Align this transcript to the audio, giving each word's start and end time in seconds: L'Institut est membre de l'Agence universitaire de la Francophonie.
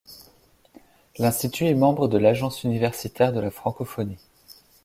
L'Institut 1.19 1.67
est 1.67 1.75
membre 1.75 2.07
de 2.07 2.17
l'Agence 2.17 2.63
universitaire 2.63 3.31
de 3.33 3.39
la 3.39 3.51
Francophonie. 3.51 4.17